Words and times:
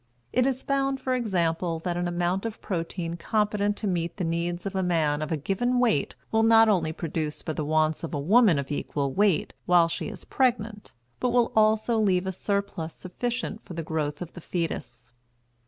It 0.33 0.47
is 0.47 0.63
found, 0.63 0.99
for 0.99 1.13
example, 1.13 1.77
that 1.81 1.95
an 1.95 2.07
amount 2.07 2.43
of 2.47 2.59
protein 2.59 3.17
competent 3.17 3.77
to 3.77 3.87
meet 3.87 4.17
the 4.17 4.23
needs 4.23 4.65
of 4.65 4.75
a 4.75 4.81
man 4.81 5.21
of 5.21 5.31
a 5.31 5.37
given 5.37 5.77
weight 5.77 6.15
will 6.31 6.41
not 6.41 6.67
only 6.67 6.91
provide 6.91 7.35
for 7.35 7.53
the 7.53 7.63
wants 7.63 8.03
of 8.03 8.11
a 8.15 8.19
woman 8.19 8.57
of 8.57 8.71
equal 8.71 9.13
weight 9.13 9.53
while 9.67 9.87
she 9.87 10.07
is 10.09 10.25
pregnant, 10.25 10.91
but 11.19 11.29
will 11.29 11.51
also 11.55 11.99
leave 11.99 12.25
a 12.25 12.31
surplus 12.31 12.95
sufficient 12.95 13.63
for 13.63 13.75
the 13.75 13.83
growth 13.83 14.23
of 14.23 14.33
the 14.33 14.41
fetus. 14.41 15.11